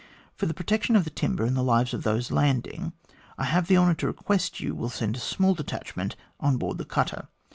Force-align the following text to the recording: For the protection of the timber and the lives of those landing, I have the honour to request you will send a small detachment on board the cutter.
For 0.35 0.47
the 0.47 0.55
protection 0.55 0.95
of 0.95 1.03
the 1.03 1.11
timber 1.11 1.45
and 1.45 1.55
the 1.55 1.61
lives 1.61 1.93
of 1.93 2.01
those 2.01 2.31
landing, 2.31 2.93
I 3.37 3.45
have 3.45 3.67
the 3.67 3.77
honour 3.77 3.93
to 3.93 4.07
request 4.07 4.59
you 4.59 4.73
will 4.73 4.89
send 4.89 5.15
a 5.15 5.19
small 5.19 5.53
detachment 5.53 6.15
on 6.39 6.57
board 6.57 6.79
the 6.79 6.85
cutter. 6.85 7.27